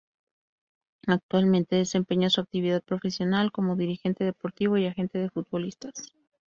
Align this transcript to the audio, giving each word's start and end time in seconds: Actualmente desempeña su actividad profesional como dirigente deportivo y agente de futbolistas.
Actualmente 1.05 1.75
desempeña 1.75 2.31
su 2.31 2.41
actividad 2.41 2.81
profesional 2.81 3.51
como 3.51 3.75
dirigente 3.75 4.23
deportivo 4.23 4.75
y 4.79 4.87
agente 4.87 5.19
de 5.19 5.29
futbolistas. 5.29 5.93